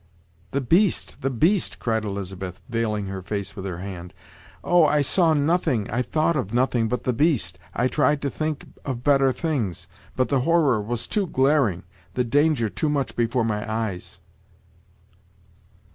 "The 0.49 0.61
beast! 0.61 1.21
the 1.21 1.29
beast!" 1.29 1.77
cried 1.77 2.03
Elizabeth, 2.03 2.59
veiling 2.67 3.05
her 3.05 3.21
face 3.21 3.55
with 3.55 3.65
her 3.65 3.81
hand. 3.81 4.15
"Oh! 4.63 4.83
I 4.87 5.01
saw 5.01 5.35
nothing, 5.35 5.87
I 5.91 6.01
thought 6.01 6.35
of 6.35 6.55
nothing 6.55 6.87
but 6.87 7.03
the 7.03 7.13
beast. 7.13 7.59
I 7.75 7.87
tried 7.87 8.19
to 8.23 8.31
think 8.31 8.65
of 8.83 9.03
better 9.03 9.31
things, 9.31 9.87
but 10.15 10.29
the 10.29 10.41
horror 10.41 10.81
was 10.81 11.05
too 11.05 11.27
glaring, 11.27 11.83
the 12.15 12.23
danger 12.23 12.67
too 12.67 12.89
much 12.89 13.15
before 13.15 13.45
my 13.45 13.71
eyes." 13.71 14.19